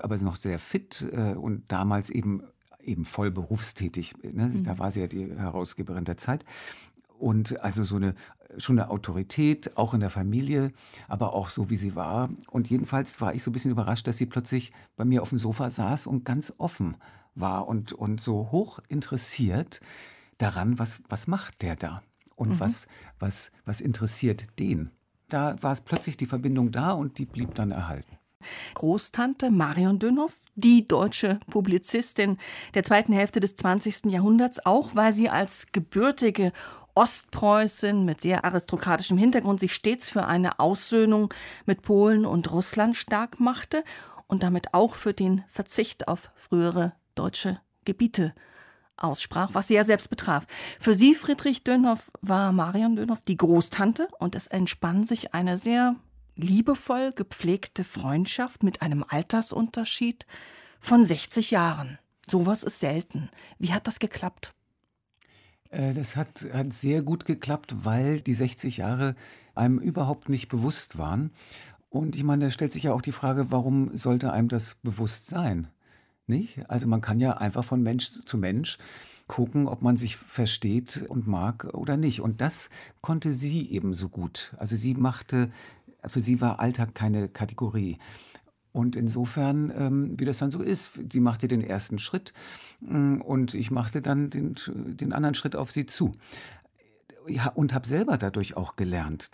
[0.01, 2.45] aber noch sehr fit äh, und damals eben
[2.85, 4.15] eben voll berufstätig.
[4.23, 4.49] Ne?
[4.49, 4.65] Mhm.
[4.65, 6.45] Da war sie ja die Herausgeberin der Zeit.
[7.23, 8.17] Und also so eine,
[8.59, 10.73] schon eine Autorität, auch in der Familie,
[11.07, 12.31] aber auch so, wie sie war.
[12.51, 15.39] Und jedenfalls war ich so ein bisschen überrascht, dass sie plötzlich bei mir auf dem
[15.39, 16.97] Sofa saß und ganz offen
[17.37, 19.81] war und, und so hoch interessiert
[20.39, 22.03] daran, was, was macht der da?
[22.35, 22.61] Und mhm.
[22.61, 22.89] was,
[23.21, 24.91] was, was interessiert den?
[25.29, 28.19] Da war es plötzlich die Verbindung da und die blieb dann erhalten.
[28.75, 32.39] Großtante Marion Dönhoff, die deutsche Publizistin
[32.75, 34.07] der zweiten Hälfte des 20.
[34.07, 36.53] Jahrhunderts, auch weil sie als gebürtige
[36.95, 41.33] Ostpreußin mit sehr aristokratischem Hintergrund sich stets für eine Aussöhnung
[41.65, 43.85] mit Polen und Russland stark machte
[44.27, 48.35] und damit auch für den Verzicht auf frühere deutsche Gebiete
[48.97, 50.47] aussprach, was sie ja selbst betraf.
[50.81, 55.97] Für sie, Friedrich Dönhoff, war Marion Dönhoff die Großtante und es entspann sich eine sehr
[56.37, 60.27] liebevoll gepflegte Freundschaft mit einem Altersunterschied
[60.81, 61.99] von 60 Jahren.
[62.29, 63.31] Sowas ist selten.
[63.59, 64.55] Wie hat das geklappt?
[65.73, 69.17] Äh, das hat, hat sehr gut geklappt, weil die 60 Jahre
[69.55, 71.31] einem überhaupt nicht bewusst waren.
[71.91, 75.27] Und ich meine, da stellt sich ja auch die Frage, warum sollte einem das bewusst
[75.27, 75.67] sein?
[76.27, 76.71] Nicht?
[76.71, 78.79] Also man kann ja einfach von Mensch zu Mensch
[79.27, 82.21] gucken, ob man sich versteht und mag oder nicht.
[82.21, 84.55] Und das konnte sie eben so gut.
[84.59, 85.51] Also sie machte,
[86.07, 87.99] für sie war Alltag keine Kategorie.
[88.73, 92.33] Und insofern, ähm, wie das dann so ist, sie machte den ersten Schritt
[92.81, 96.13] mm, und ich machte dann den, den anderen Schritt auf sie zu.
[97.29, 99.31] Ja, und habe selber dadurch auch gelernt,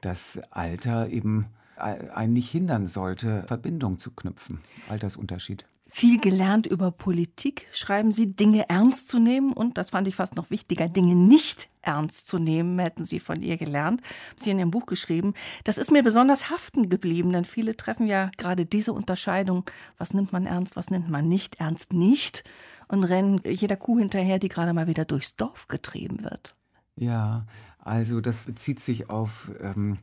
[0.00, 4.60] dass Alter eben einen nicht hindern sollte, Verbindung zu knüpfen.
[4.88, 10.16] Altersunterschied viel gelernt über Politik, schreiben Sie, Dinge ernst zu nehmen und, das fand ich
[10.16, 14.00] fast noch wichtiger, Dinge nicht ernst zu nehmen, hätten Sie von ihr gelernt.
[14.02, 15.34] Haben Sie in Ihrem Buch geschrieben.
[15.62, 20.32] Das ist mir besonders haften geblieben, denn viele treffen ja gerade diese Unterscheidung, was nimmt
[20.32, 22.42] man ernst, was nimmt man nicht ernst, nicht
[22.88, 26.56] und rennen jeder Kuh hinterher, die gerade mal wieder durchs Dorf getrieben wird.
[26.96, 27.46] Ja,
[27.78, 29.98] also das bezieht sich auf ähm,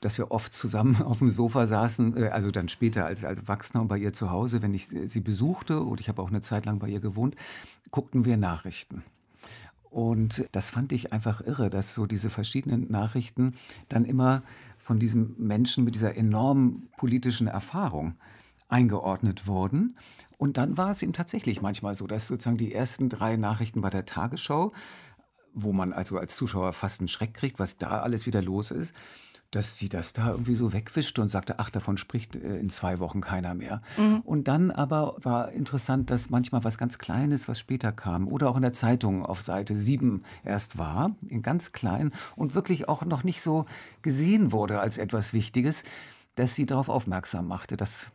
[0.00, 3.84] dass wir oft zusammen auf dem Sofa saßen, äh, also dann später als, als Erwachsener
[3.84, 6.78] bei ihr zu Hause, wenn ich sie besuchte und ich habe auch eine Zeit lang
[6.78, 7.36] bei ihr gewohnt,
[7.90, 9.02] guckten wir Nachrichten.
[9.90, 13.54] Und das fand ich einfach irre, dass so diese verschiedenen Nachrichten
[13.88, 14.42] dann immer
[14.78, 18.14] von diesem Menschen mit dieser enormen politischen Erfahrung
[18.68, 19.96] eingeordnet wurden.
[20.36, 23.90] Und dann war es eben tatsächlich manchmal so, dass sozusagen die ersten drei Nachrichten bei
[23.90, 24.72] der Tagesschau,
[25.54, 28.94] wo man also als Zuschauer fast einen Schreck kriegt, was da alles wieder los ist,
[29.50, 32.98] dass sie das da irgendwie so wegwischte und sagte, ach, davon spricht äh, in zwei
[32.98, 33.80] Wochen keiner mehr.
[33.96, 34.20] Mhm.
[34.20, 38.56] Und dann aber war interessant, dass manchmal was ganz Kleines, was später kam, oder auch
[38.56, 43.24] in der Zeitung auf Seite 7 erst war, in ganz klein und wirklich auch noch
[43.24, 43.64] nicht so
[44.02, 45.82] gesehen wurde als etwas Wichtiges,
[46.34, 48.06] dass sie darauf aufmerksam machte, dass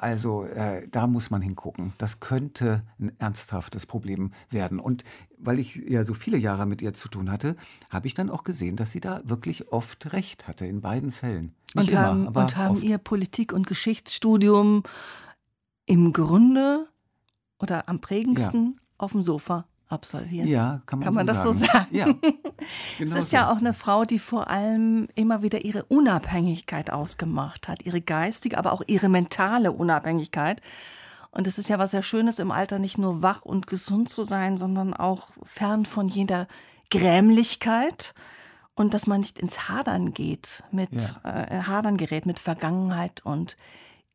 [0.00, 1.92] also äh, da muss man hingucken.
[1.98, 4.80] Das könnte ein ernsthaftes Problem werden.
[4.80, 5.04] Und
[5.36, 7.54] weil ich ja so viele Jahre mit ihr zu tun hatte,
[7.90, 11.54] habe ich dann auch gesehen, dass sie da wirklich oft recht hatte, in beiden Fällen.
[11.74, 14.84] Nicht und immer, haben, und haben ihr Politik- und Geschichtsstudium
[15.84, 16.88] im Grunde
[17.58, 18.86] oder am prägendsten ja.
[18.96, 20.46] auf dem Sofa absolviert.
[20.46, 21.58] Ja, kann man, kann man so das sagen.
[21.58, 21.88] so sagen?
[21.90, 22.06] Ja.
[22.98, 23.36] Genau es ist so.
[23.38, 28.58] ja auch eine Frau, die vor allem immer wieder ihre Unabhängigkeit ausgemacht hat, ihre geistige,
[28.58, 30.60] aber auch ihre mentale Unabhängigkeit.
[31.30, 34.24] Und es ist ja was sehr Schönes im Alter, nicht nur wach und gesund zu
[34.24, 36.48] sein, sondern auch fern von jeder
[36.90, 38.14] Grämlichkeit
[38.74, 41.42] und dass man nicht ins Hadern geht, mit ja.
[41.44, 43.56] äh, Hadern gerät mit Vergangenheit und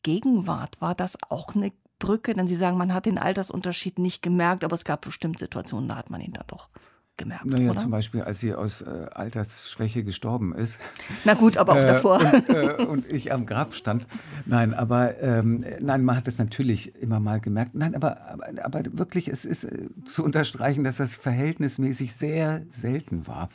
[0.03, 0.79] Gegenwart.
[0.81, 2.33] War das auch eine Brücke?
[2.33, 5.95] Denn Sie sagen, man hat den Altersunterschied nicht gemerkt, aber es gab bestimmt Situationen, da
[5.95, 6.69] hat man ihn da doch
[7.17, 7.45] gemerkt.
[7.45, 7.81] Naja, oder?
[7.81, 10.79] zum Beispiel, als sie aus äh, Altersschwäche gestorben ist.
[11.23, 12.19] Na gut, aber auch äh, davor.
[12.19, 14.07] Und, äh, und, ich am Grab stand.
[14.45, 17.75] Nein, aber ähm, nein, man hat es natürlich immer mal gemerkt.
[17.75, 23.27] Nein, aber, aber, aber wirklich, es ist äh, zu unterstreichen, dass das verhältnismäßig sehr selten
[23.27, 23.49] war.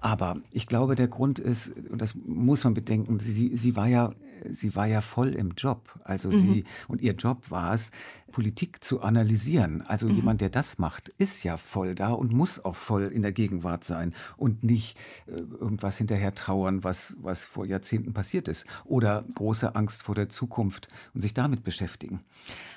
[0.00, 4.12] Aber ich glaube, der Grund ist, und das muss man bedenken, sie, sie war ja
[4.50, 5.98] sie war ja voll im Job.
[6.04, 6.38] Also mhm.
[6.38, 7.90] sie, und ihr Job war es,
[8.32, 9.82] Politik zu analysieren.
[9.82, 10.14] Also mhm.
[10.16, 13.84] jemand, der das macht, ist ja voll da und muss auch voll in der Gegenwart
[13.84, 18.66] sein und nicht äh, irgendwas hinterher trauern, was, was vor Jahrzehnten passiert ist.
[18.84, 22.20] Oder große Angst vor der Zukunft und sich damit beschäftigen.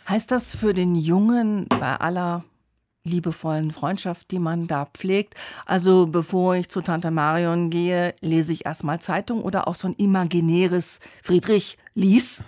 [0.07, 2.43] Heißt das für den Jungen bei aller
[3.03, 5.35] liebevollen Freundschaft, die man da pflegt.
[5.65, 9.95] Also bevor ich zu Tante Marion gehe, lese ich erstmal Zeitung oder auch so ein
[9.95, 12.43] imaginäres Friedrich lies.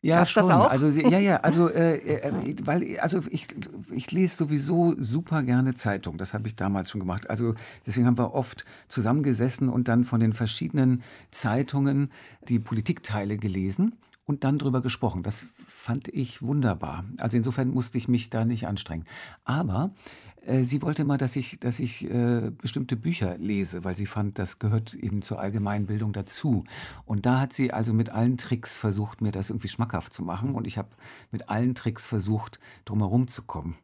[0.00, 0.50] Ja, Darfst schon.
[0.50, 3.48] Also ja, ja, also äh, äh, weil also ich,
[3.90, 6.18] ich lese sowieso super gerne Zeitung.
[6.18, 7.28] Das habe ich damals schon gemacht.
[7.28, 12.12] Also deswegen haben wir oft zusammengesessen und dann von den verschiedenen Zeitungen
[12.48, 13.96] die Politikteile gelesen
[14.28, 15.22] und dann drüber gesprochen.
[15.22, 17.04] Das fand ich wunderbar.
[17.18, 19.06] Also insofern musste ich mich da nicht anstrengen.
[19.44, 19.90] Aber
[20.44, 24.38] äh, sie wollte mal, dass ich, dass ich äh, bestimmte Bücher lese, weil sie fand,
[24.38, 26.64] das gehört eben zur Allgemeinbildung dazu.
[27.06, 30.54] Und da hat sie also mit allen Tricks versucht, mir das irgendwie schmackhaft zu machen.
[30.54, 30.90] Und ich habe
[31.30, 33.76] mit allen Tricks versucht, drumherum zu kommen.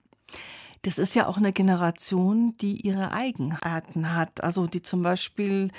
[0.82, 4.44] Das ist ja auch eine Generation, die ihre Eigenarten hat.
[4.44, 5.70] Also die zum Beispiel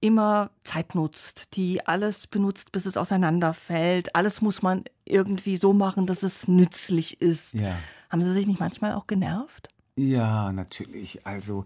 [0.00, 4.14] immer Zeit nutzt, die alles benutzt, bis es auseinanderfällt.
[4.14, 7.54] Alles muss man irgendwie so machen, dass es nützlich ist.
[7.54, 7.76] Ja.
[8.10, 9.68] Haben Sie sich nicht manchmal auch genervt?
[9.96, 11.26] Ja, natürlich.
[11.26, 11.64] Also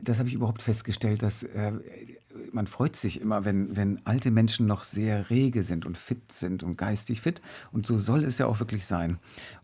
[0.00, 1.72] das habe ich überhaupt festgestellt, dass äh,
[2.52, 6.62] man freut sich immer, wenn, wenn alte Menschen noch sehr rege sind und fit sind
[6.62, 7.40] und geistig fit.
[7.72, 9.18] Und so soll es ja auch wirklich sein.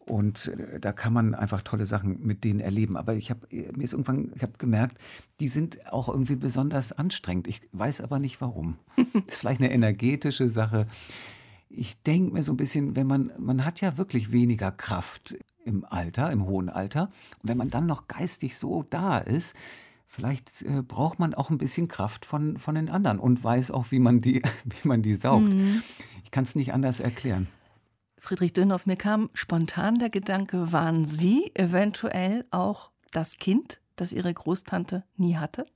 [0.06, 2.96] Und äh, da kann man einfach tolle Sachen mit denen erleben.
[2.96, 4.98] Aber ich habe mir ist irgendwann, ich habe gemerkt,
[5.40, 7.48] die sind auch irgendwie besonders anstrengend.
[7.48, 8.78] Ich weiß aber nicht warum.
[8.96, 10.86] das ist vielleicht eine energetische Sache.
[11.70, 15.84] Ich denke mir so ein bisschen, wenn man, man hat ja wirklich weniger Kraft im
[15.84, 17.10] Alter, im hohen Alter.
[17.42, 19.54] Und wenn man dann noch geistig so da ist,
[20.10, 23.90] Vielleicht äh, braucht man auch ein bisschen Kraft von, von den anderen und weiß auch,
[23.90, 25.52] wie man die, wie man die saugt.
[25.52, 25.82] Mhm.
[26.24, 27.46] Ich kann es nicht anders erklären.
[28.18, 34.32] Friedrich Dönhoff, mir kam spontan der Gedanke, waren Sie eventuell auch das Kind, das Ihre
[34.32, 35.66] Großtante nie hatte?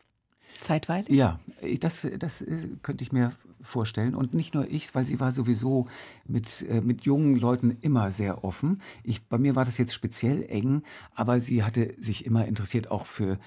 [0.60, 1.08] Zeitweilig?
[1.10, 1.40] Ja,
[1.80, 4.14] das, das äh, könnte ich mir vorstellen.
[4.14, 5.86] Und nicht nur ich, weil sie war sowieso
[6.26, 8.82] mit, äh, mit jungen Leuten immer sehr offen.
[9.04, 10.82] Ich, bei mir war das jetzt speziell eng,
[11.14, 13.38] aber sie hatte sich immer interessiert auch für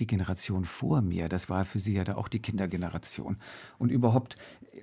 [0.00, 1.28] die Generation vor mir.
[1.28, 3.36] Das war für sie ja da auch die Kindergeneration.
[3.78, 4.36] Und überhaupt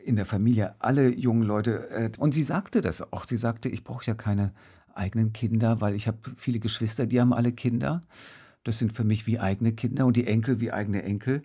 [0.05, 1.89] in der Familie alle jungen Leute.
[1.89, 3.25] Äh, und sie sagte das auch.
[3.25, 4.53] Sie sagte, ich brauche ja keine
[4.93, 8.03] eigenen Kinder, weil ich habe viele Geschwister, die haben alle Kinder.
[8.63, 11.43] Das sind für mich wie eigene Kinder und die Enkel wie eigene Enkel.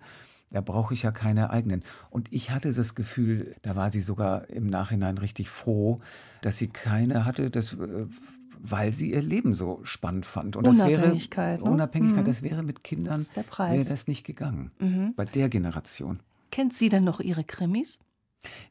[0.51, 1.83] Da brauche ich ja keine eigenen.
[2.11, 6.01] Und ich hatte das Gefühl, da war sie sogar im Nachhinein richtig froh,
[6.41, 8.07] dass sie keine hatte, das, äh,
[8.71, 10.57] weil sie ihr Leben so spannend fand.
[10.57, 11.59] Und Unabhängigkeit.
[11.59, 11.75] Das wäre, ne?
[11.75, 12.29] Unabhängigkeit, mhm.
[12.29, 14.71] das wäre mit Kindern das wäre das nicht gegangen.
[14.79, 15.15] Mhm.
[15.15, 16.21] Bei der Generation.
[16.51, 18.01] Kennt sie denn noch ihre Krimis?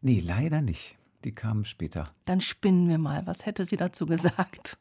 [0.01, 0.97] Nee, leider nicht.
[1.23, 2.05] Die kamen später.
[2.25, 3.25] Dann spinnen wir mal.
[3.25, 4.77] Was hätte sie dazu gesagt?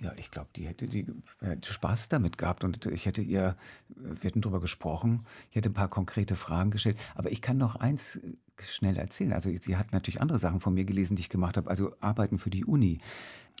[0.00, 1.06] Ja, ich glaube, die hätte die
[1.40, 3.56] hätte Spaß damit gehabt und ich hätte ihr,
[3.88, 6.98] wir hätten darüber gesprochen, ich hätte ein paar konkrete Fragen gestellt.
[7.14, 8.20] Aber ich kann noch eins
[8.58, 9.32] schnell erzählen.
[9.32, 12.38] Also sie hat natürlich andere Sachen von mir gelesen, die ich gemacht habe, also Arbeiten
[12.38, 12.98] für die Uni.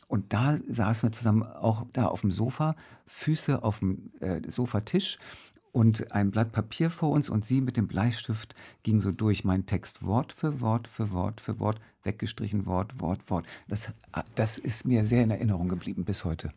[0.08, 2.76] Und da saßen wir zusammen auch da auf dem Sofa,
[3.06, 5.18] Füße auf dem äh, Sofatisch
[5.72, 9.66] und ein Blatt Papier vor uns und sie mit dem Bleistift ging so durch meinen
[9.66, 13.46] Text Wort für Wort für Wort für Wort, weggestrichen Wort, Wort, Wort.
[13.68, 13.92] Das,
[14.34, 16.52] das ist mir sehr in Erinnerung geblieben bis heute.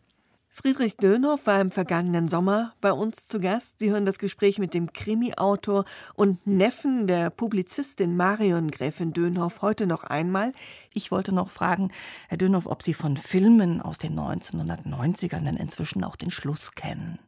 [0.57, 3.79] Friedrich Dönhoff war im vergangenen Sommer bei uns zu Gast.
[3.79, 9.85] Sie hören das Gespräch mit dem Krimi-Autor und Neffen der Publizistin Marion Gräfin Dönhoff heute
[9.85, 10.53] noch einmal.
[10.93, 11.91] Ich wollte noch fragen,
[12.29, 17.19] Herr Dönhoff, ob Sie von Filmen aus den 1990ern denn inzwischen auch den Schluss kennen.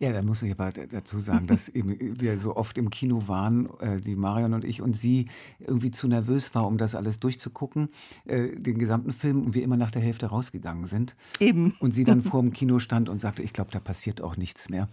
[0.00, 3.68] Ja, da muss ich aber dazu sagen, dass eben wir so oft im Kino waren,
[3.80, 5.26] äh, die Marion und ich, und sie
[5.58, 7.88] irgendwie zu nervös war, um das alles durchzugucken,
[8.24, 11.16] äh, den gesamten Film, und wir immer nach der Hälfte rausgegangen sind.
[11.40, 11.74] Eben.
[11.80, 14.68] Und sie dann vor dem Kino stand und sagte, ich glaube, da passiert auch nichts
[14.68, 14.88] mehr.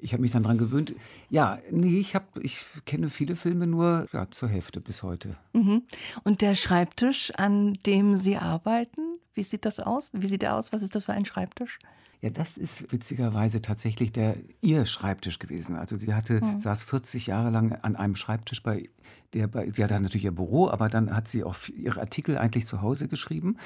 [0.00, 0.94] Ich habe mich dann daran gewöhnt.
[1.28, 5.36] Ja, nee, ich, hab, ich kenne viele Filme nur ja, zur Hälfte bis heute.
[5.52, 5.82] Mhm.
[6.22, 10.10] Und der Schreibtisch, an dem Sie arbeiten, wie sieht das aus?
[10.14, 10.72] Wie sieht der aus?
[10.72, 11.78] Was ist das für ein Schreibtisch?
[12.20, 15.76] Ja, das ist witzigerweise tatsächlich der ihr Schreibtisch gewesen.
[15.76, 16.60] Also sie hatte, mhm.
[16.60, 18.88] saß 40 Jahre lang an einem Schreibtisch bei
[19.34, 22.66] der, bei, sie hatte natürlich ihr Büro, aber dann hat sie auch ihre Artikel eigentlich
[22.66, 23.56] zu Hause geschrieben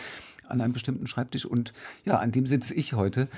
[0.49, 1.73] an einem bestimmten Schreibtisch und
[2.05, 3.29] ja, an dem sitze ich heute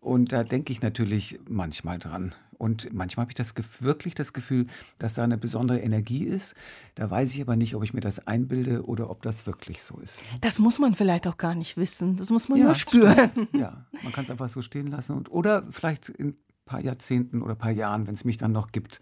[0.00, 2.34] und da denke ich natürlich manchmal dran.
[2.62, 6.54] Und manchmal habe ich das wirklich das Gefühl, dass da eine besondere Energie ist.
[6.94, 9.98] Da weiß ich aber nicht, ob ich mir das einbilde oder ob das wirklich so
[9.98, 10.22] ist.
[10.42, 12.14] Das muss man vielleicht auch gar nicht wissen.
[12.14, 13.30] Das muss man ja, nur spüren.
[13.32, 13.54] Stimmt.
[13.54, 15.16] Ja, man kann es einfach so stehen lassen.
[15.16, 18.52] Und, oder vielleicht in ein paar Jahrzehnten oder ein paar Jahren, wenn es mich dann
[18.52, 19.00] noch gibt,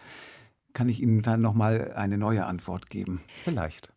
[0.73, 3.20] kann ich Ihnen dann noch mal eine neue Antwort geben.
[3.44, 3.92] Vielleicht.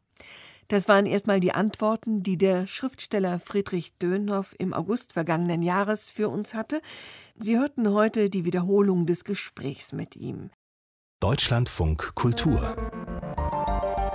[0.68, 6.28] Das waren erstmal die Antworten, die der Schriftsteller Friedrich Dönhoff im August vergangenen Jahres für
[6.28, 6.82] uns hatte.
[7.36, 10.52] Sie hörten heute die Wiederholung des Gesprächs mit ihm.
[11.20, 12.76] Deutschlandfunk Kultur.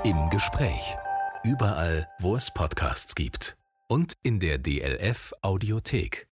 [0.04, 0.96] Im Gespräch.
[1.42, 3.56] Überall, wo es Podcasts gibt.
[3.88, 6.28] Und in der DLF Audiothek.